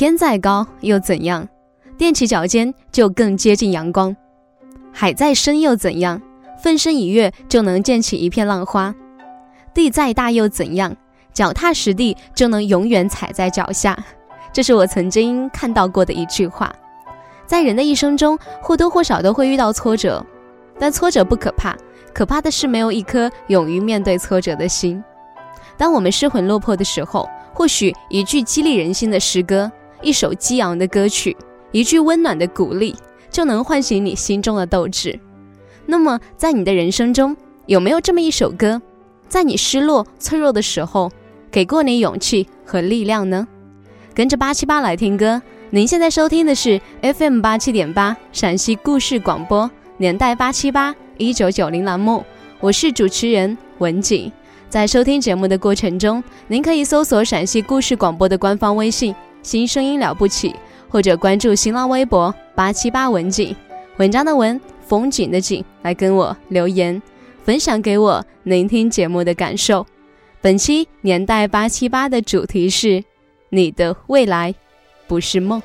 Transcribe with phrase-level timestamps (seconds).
[0.00, 1.46] 天再高又怎样？
[1.98, 4.16] 踮起脚尖就更接近阳光。
[4.90, 6.22] 海再深又怎样？
[6.62, 8.94] 奋身一跃就能溅起一片浪花。
[9.74, 10.96] 地再大又怎样？
[11.34, 13.94] 脚踏实地就能永远踩在脚下。
[14.54, 16.74] 这是我曾经看到过的一句话。
[17.44, 20.24] 在人的一生中，或多或少都会遇到挫折，
[20.78, 21.76] 但挫折不可怕，
[22.14, 25.04] 可怕的是没有一颗勇于面对挫折的心。
[25.76, 29.70] 当我们失魂落魄的时候，或许一句激励人心的诗歌，
[30.02, 31.36] 一首激昂的歌曲，
[31.72, 32.94] 一句温暖的鼓励，
[33.30, 35.18] 就能唤醒你心中的斗志。
[35.86, 37.36] 那么，在你的人生中，
[37.66, 38.80] 有没有这么一首歌，
[39.28, 41.10] 在你失落、脆弱的时候，
[41.50, 43.46] 给过你勇气和力量呢？
[44.14, 45.40] 跟着八七八来听歌。
[45.70, 52.24] 您现在收听的是 FM 八七点八陕西故事广播年代八七八一九九零栏目，
[52.58, 54.32] 我是主持人文景。
[54.68, 60.54] 在收听节目的过程中，您可以搜索陕西故事广播的官方微信“新声音了不起”，
[60.88, 63.54] 或者关注新浪微博“八七八文景”，
[63.98, 67.00] 文章的文，风景的景，来跟我留言，
[67.44, 69.86] 分享给我聆听节目的感受。
[70.40, 73.04] 本期年代八七八的主题是
[73.50, 74.54] 你的未来
[75.06, 75.62] 不是梦。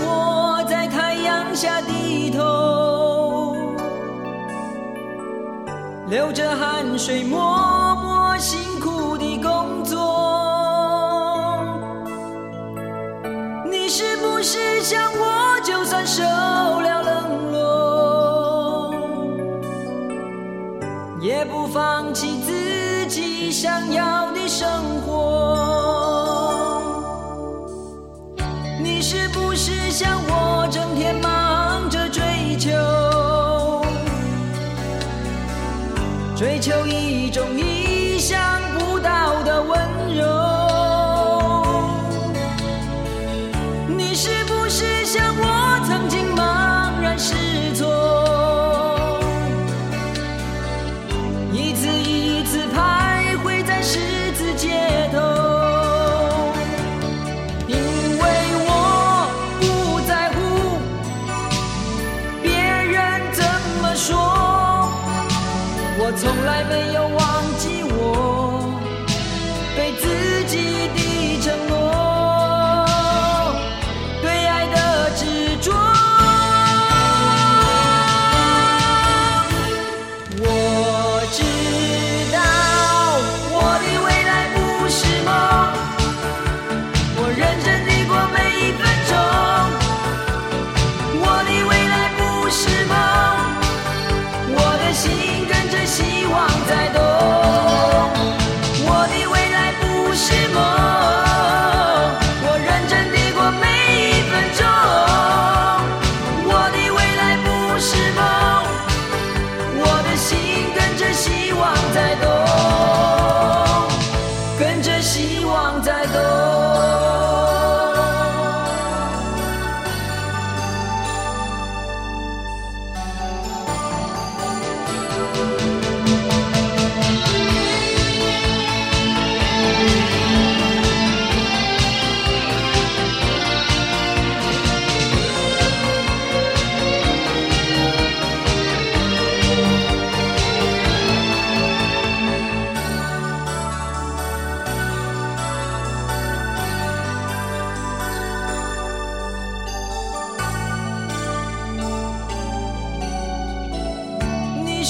[0.00, 3.56] 我在太阳下低头
[6.08, 9.96] 流着汗水，默默辛苦的工作。
[13.70, 18.94] 你是不是像我，就算受了冷落，
[21.20, 24.87] 也不放弃自己想要的生活？
[51.52, 52.87] 一次一次徘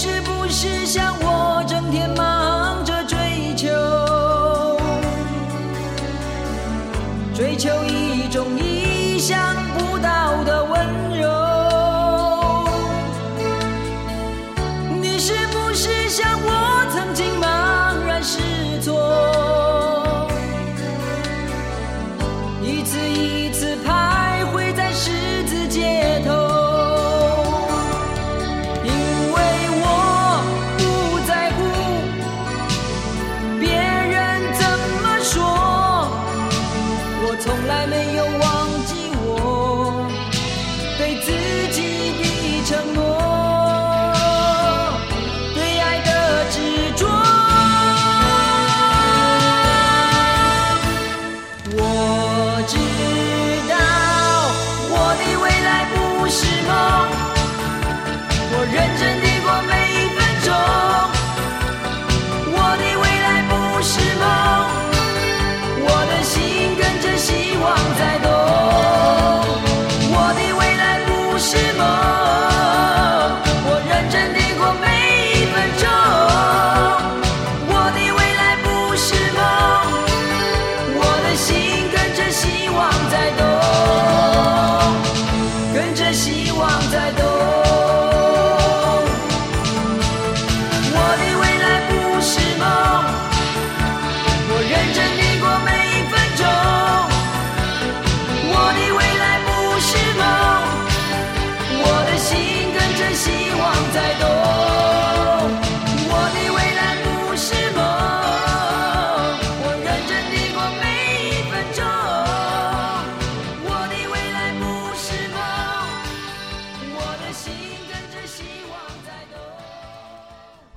[0.00, 1.27] 是不是像我，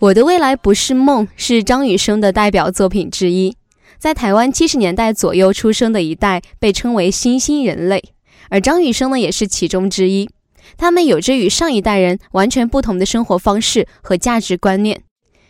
[0.01, 3.56] 我的未来不是梦，是张雨生的代表作品之一。
[4.00, 8.03] 在台湾七十年代左右出生的一代被称为新兴人类，
[8.50, 10.27] 而张雨生呢也是其中之一。
[10.75, 15.03] 他们有着与上一代人完全不同的生活方式和价值观念。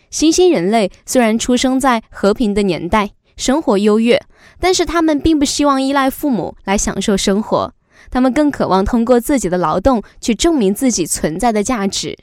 [0.10, 4.22] 新兴人类虽然出生在和平的年代，生活优越，
[4.60, 7.74] 但是他们并不希望依赖父母来享受生活，
[8.10, 12.18] 他们更渴望通过自己的劳动去证明自己存在的价值。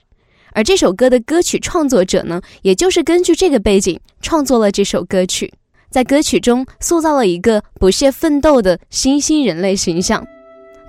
[0.59, 5.55] 而这首歌的歌曲创作者呢，也就是根据这个背景创作了这首歌曲，
[5.89, 10.27] 在歌曲中塑造了一个不懈奋斗的新兴人类形象。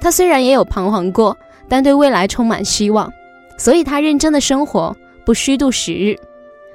[0.01, 1.37] 他虽然也有彷徨过，
[1.67, 3.13] 但对未来充满希望，
[3.59, 6.17] 所以他认真的生活，不虚度时日。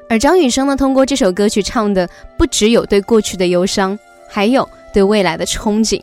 [0.09, 2.09] 而张雨生呢，通过这首歌曲唱的
[2.39, 3.99] 不只有对过去的忧伤，
[4.29, 6.01] 还有对未来的憧憬。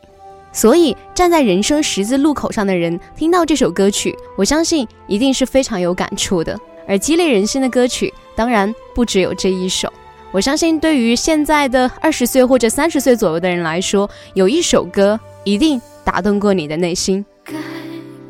[0.52, 6.60] 所以站在人生十字路口上的人听到这首歌曲，我相信一定是非常有感触的。
[6.92, 9.92] 而激励人心的歌曲，当然不只有这一首。
[10.30, 17.26] 我相信，对于现在的二十岁或者三十岁左右的人来说，有一首歌一定打动过你的内心。
[17.46, 17.54] 该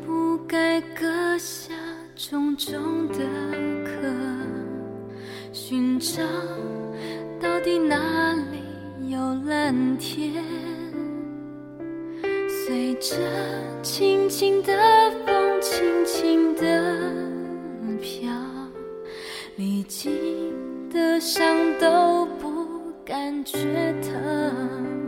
[0.06, 1.74] 不该割下
[2.14, 3.18] 重重的
[3.84, 4.08] 壳，
[5.52, 6.22] 寻找
[7.40, 10.44] 到底哪里有蓝天？
[12.64, 13.16] 随着
[13.82, 14.72] 轻轻的
[15.26, 16.62] 风，轻轻的
[18.00, 18.30] 飘。
[19.54, 20.10] 你记
[20.90, 21.44] 得伤
[21.78, 22.48] 都不
[23.04, 23.58] 感觉
[24.00, 25.01] 疼。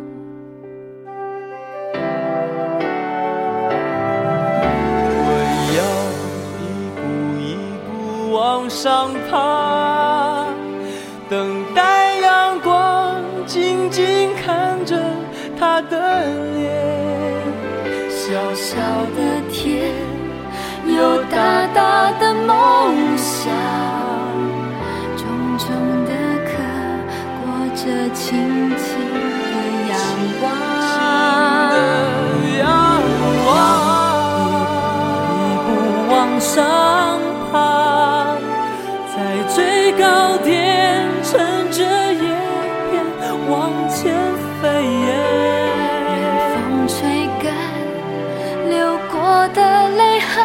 [39.55, 41.39] 最高点乘
[41.71, 42.21] 着叶
[42.91, 42.93] 片
[43.49, 44.13] 往前
[44.61, 44.69] 飞。
[46.11, 46.19] 任
[46.51, 46.99] 风吹
[47.41, 47.55] 干
[48.69, 50.45] 流过的泪痕，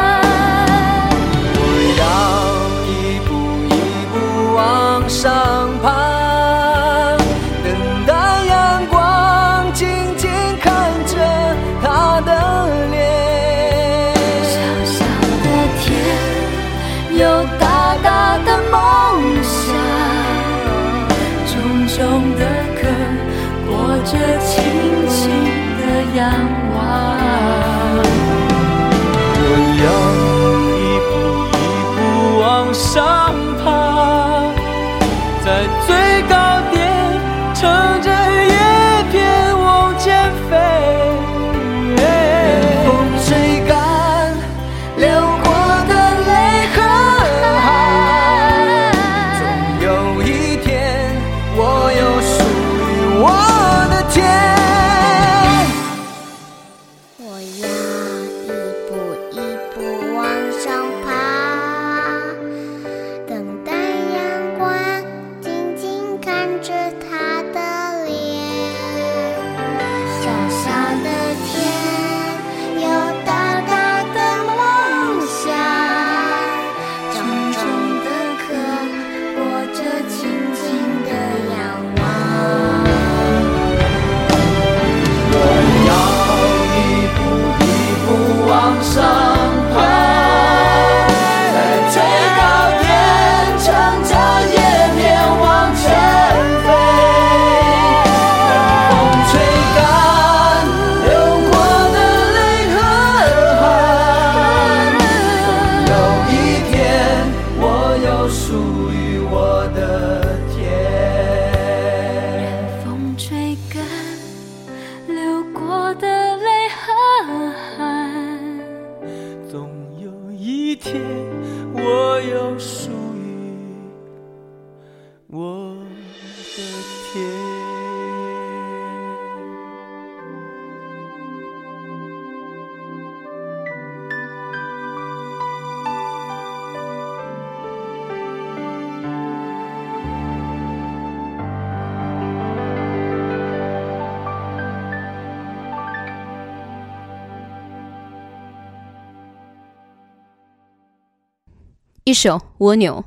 [152.03, 153.05] 一首《蜗牛》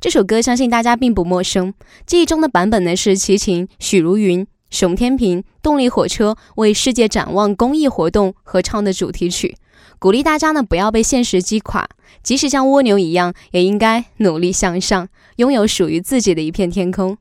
[0.00, 1.74] 这首歌，相信大家并不陌生。
[2.06, 9.58] 记忆中的版本呢是齐秦、许茹芸、熊天平、动力火车为世界展望公益活动合唱的主题曲，
[9.98, 11.86] 鼓励大家呢不要被现实击垮，
[12.22, 17.18] 即使像蜗牛一样，也应该努力向上，拥有属于自己的一片天空。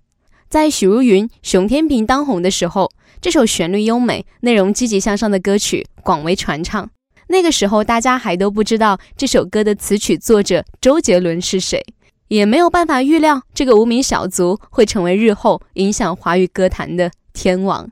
[0.47, 6.89] 在许茹芸、熊天平当红的时候，这首旋律优美、内容积极向上的歌曲广为传唱。
[7.31, 11.79] 那个时候，大家还都不知道这首歌的词曲作者周杰伦是谁，
[12.27, 17.85] 也没有办法预料这个无名小卒会成为日后影响华语歌坛的天王。《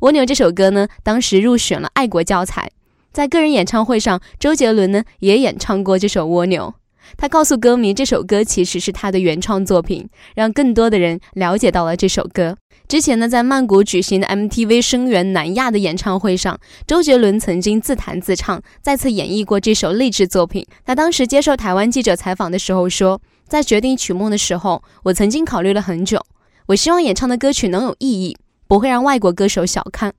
[0.00, 2.72] 蜗牛》这首歌呢，当时入选了爱国教材。
[3.12, 6.74] 在个人演唱会上，周杰伦呢也演唱过这首《蜗牛》。
[7.16, 12.56] 他告诉歌迷，这首歌其实是他的原创作品，让更多的人了解到了这首歌。
[12.88, 20.66] 之前呢，在曼谷举行的 MTV 声援南亚的演唱会上，周杰伦曾经自弹自唱，再次演绎过这首励志作品。
[20.84, 26.20] 他当时接受台湾记者采访的时候说：“在决定曲目的时候，我曾经考虑了很久。
[26.66, 28.36] 我希望演唱的歌曲能有意义，
[28.66, 30.10] 不会让外国歌手小看。《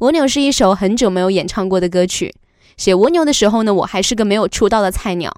[0.00, 2.34] 蜗牛》是一首很久没有演唱过的歌曲。
[2.76, 5.32] 写《蜗牛》的时候呢，我还是个没有出道的菜鸟。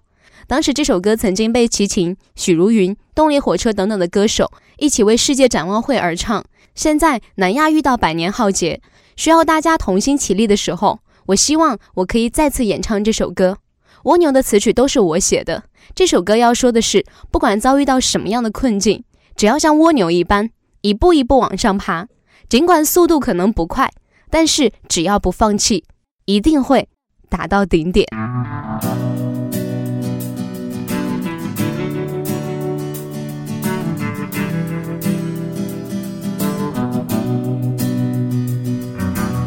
[0.48, 8.80] 当时这首歌曾经被齐秦、许茹芸、动力火车等等的歌手一起为世界展望会而唱。”现在南亚遇到百年浩劫，
[9.14, 13.58] 需要大家同心齐力的时候，我希望我可以再次演唱这首歌。
[14.04, 15.64] 蜗牛的词曲都是我写的。
[15.94, 19.04] 这首歌要说的是，不管遭遇到什么样的困境，
[19.36, 20.48] 只要像蜗牛一般
[20.80, 22.06] 一步一步往上爬，
[22.48, 23.90] 尽管速度可能不快，
[24.30, 25.84] 但是只要不放弃，
[26.24, 26.88] 一定会
[27.28, 28.06] 达到顶点。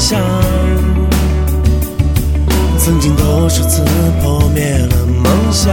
[0.00, 0.18] 想，
[2.78, 3.82] 曾经多少次
[4.22, 5.70] 破灭了梦想，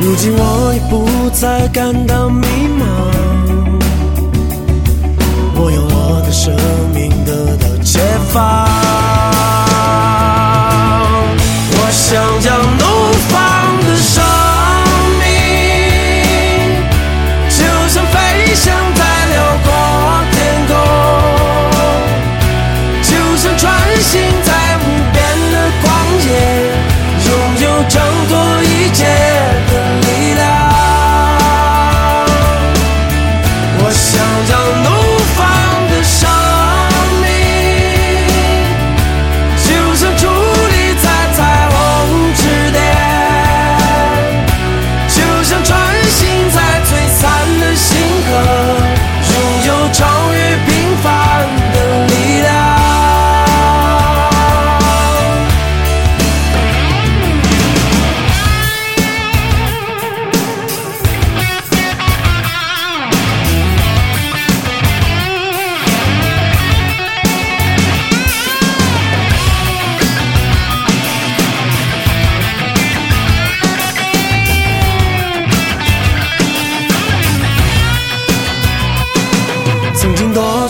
[0.00, 2.46] 如今我已不再感到迷
[2.78, 2.84] 茫，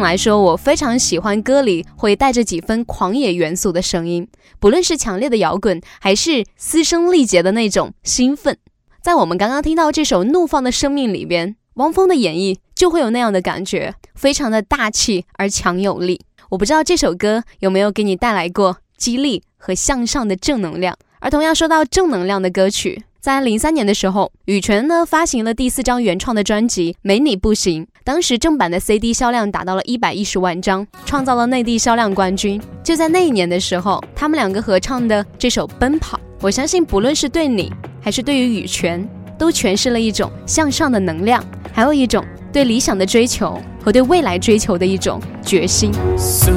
[0.00, 8.56] 来说，我非常喜欢歌里会带着几分狂野元素的声音，不论是强烈的摇滚，还是嘶声力竭的那种兴奋。
[9.02, 16.20] 在我们刚刚听到这首《怒放的生命》里边，汪峰的演绎就会有那样的感觉，非常的大气而强有力。
[16.50, 20.96] 我不知道这首歌有没有给你带来过激励和向上的正能量。
[21.20, 32.58] 而同样说到正能量的歌曲，在零三年的时候，羽泉呢发行了第四张原创的专辑《没你不行》，当时正版的 CD 销量达到了一百一十万张，创造了内地销量冠军。
[32.82, 39.06] 就在那一年的时候，他们两个合唱的这首《奔跑》，我相信不论是对你还是对于羽泉，
[39.38, 45.92] 都诠释了一种向上的能量，还有一种对理想的追求和对未来追求的一种决心。
[46.16, 46.50] 速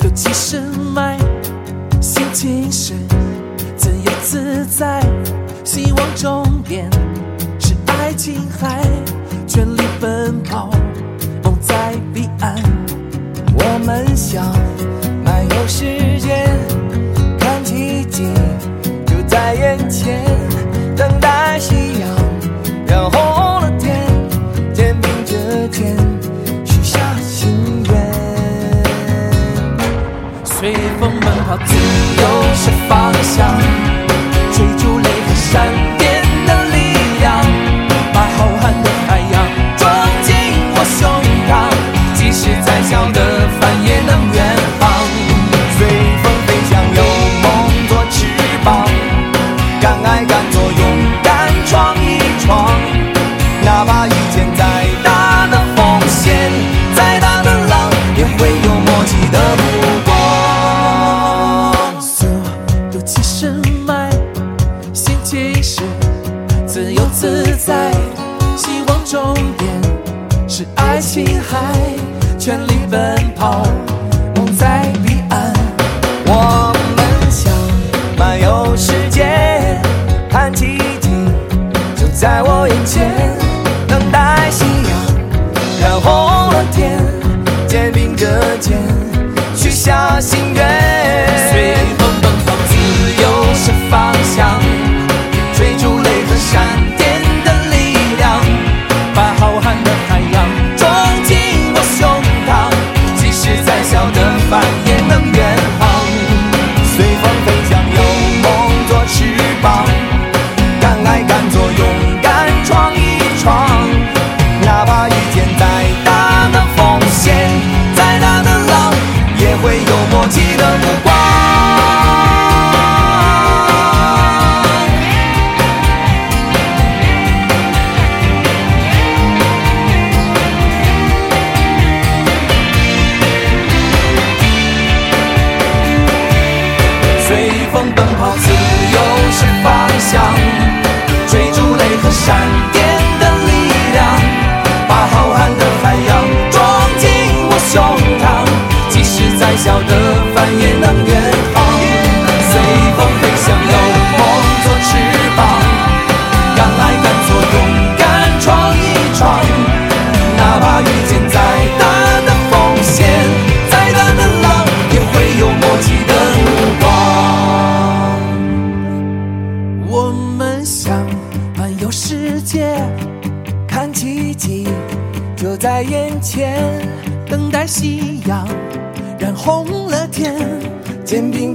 [0.00, 0.58] 度七十
[0.94, 1.18] 迈，
[2.00, 2.94] 心情是
[3.76, 5.02] 自由自在，
[5.70, 6.88] 希望终点
[7.60, 8.80] 是爱琴海，
[9.46, 10.70] 全力奔跑，
[11.44, 12.54] 梦在彼岸。
[13.52, 14.42] 我们想
[15.22, 15.84] 漫游世
[16.20, 16.48] 界，
[17.38, 18.32] 看奇迹
[19.04, 20.24] 就在眼前，
[20.96, 22.08] 等待夕阳
[22.86, 24.06] 染红了天，
[24.72, 25.68] 肩并着。
[25.68, 25.94] 肩
[26.64, 27.94] 许下心愿。
[30.46, 32.22] 随风奔跑，自由
[32.54, 33.46] 是方向，
[89.58, 90.77] 许下心愿。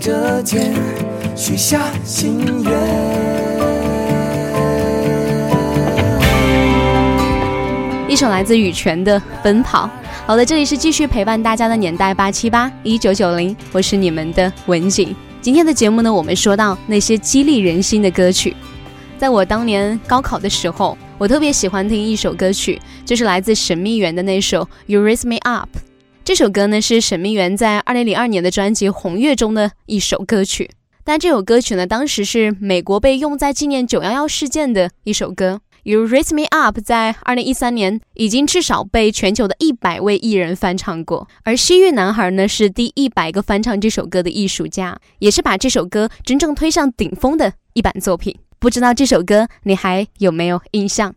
[0.04, 0.74] 肩并着肩
[1.34, 2.74] 许下心愿。
[8.10, 9.88] 一首来自羽泉的《奔跑》。
[10.26, 15.16] 好的，这里是继续陪伴大家的年代八七八一九九零，我是你们的文景。
[15.42, 18.54] 今天的节目呢，我们说到那些激励人心的歌曲。
[19.18, 25.70] 在我当年高考的时候，我特别喜欢听一首歌曲，就是来自神秘园的那首《You Raise Me Up》。
[26.26, 30.72] 这首歌呢是沈明媛在二零零二年的专辑《红月》中的一首歌曲。
[31.04, 35.60] 但这首歌曲呢，当时是美国被用在纪念九幺幺事件的一首歌。
[35.84, 48.34] You Raise Me Up 在二零一三年已经至少被全球的一百位艺人翻唱过，而西域男孩呢是第一百个翻唱这首歌的艺术家，也是把这首歌真正推上顶峰的一版作品。
[48.60, 51.14] 不知道这首歌你还有没有印象？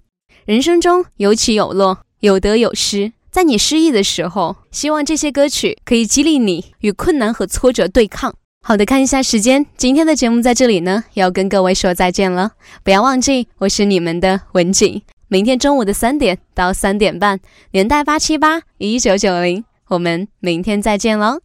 [0.46, 8.34] 人生中有起有落，有得有失，在你失意的时候，希望这些歌曲可以激励你与困难和挫折对抗。
[8.62, 12.52] 好的，看一下时间，今天的节目在这里呢，要跟各位说再见了。
[12.82, 15.02] 不要忘记，我是你们的文景。
[15.28, 17.38] 明天中午的三点到三点半，
[17.72, 21.40] 年代八七八一九九零，我们明天再见喽，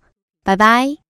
[0.45, 1.00] 拜拜。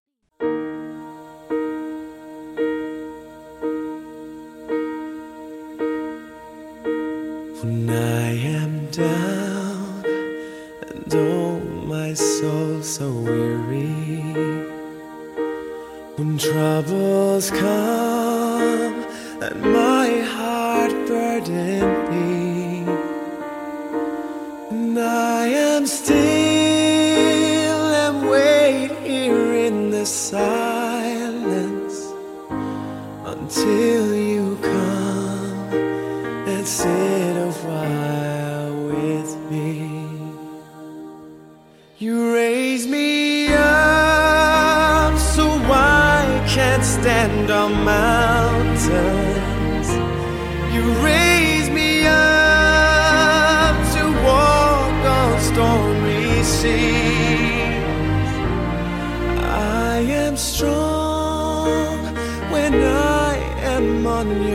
[16.52, 19.06] Troubles come
[19.42, 19.91] and my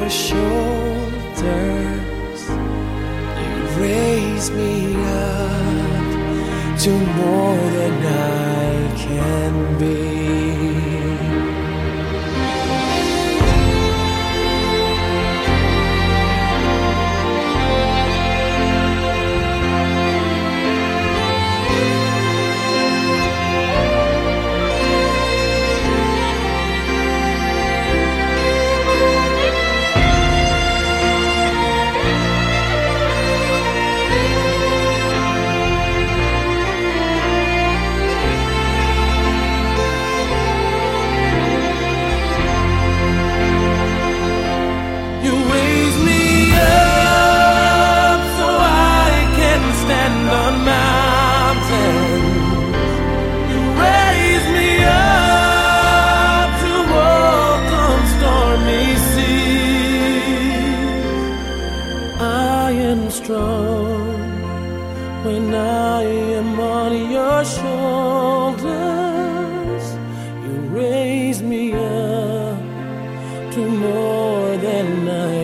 [0.07, 1.43] your shoulders.
[3.43, 10.16] You raise me up to more than I can be.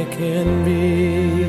[0.03, 1.42] I can be.